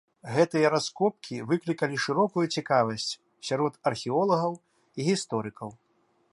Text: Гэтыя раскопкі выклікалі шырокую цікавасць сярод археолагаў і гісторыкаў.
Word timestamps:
Гэтыя 0.35 0.69
раскопкі 0.75 1.37
выклікалі 1.51 1.97
шырокую 2.07 2.45
цікавасць 2.57 3.07
сярод 3.51 3.73
археолагаў 3.93 4.53
і 5.01 5.11
гісторыкаў. 5.13 5.69